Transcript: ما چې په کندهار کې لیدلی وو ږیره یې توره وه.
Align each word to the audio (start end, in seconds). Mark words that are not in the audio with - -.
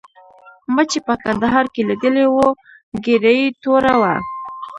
ما 0.73 0.83
چې 0.91 0.99
په 1.07 1.13
کندهار 1.23 1.65
کې 1.73 1.81
لیدلی 1.89 2.25
وو 2.29 2.47
ږیره 3.03 3.31
یې 3.39 3.47
توره 3.61 3.93
وه. 4.01 4.13